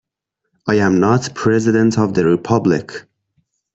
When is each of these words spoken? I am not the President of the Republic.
I 0.65 0.77
am 0.79 0.99
not 0.99 1.25
the 1.25 1.29
President 1.29 1.99
of 1.99 2.15
the 2.15 2.25
Republic. 2.25 3.05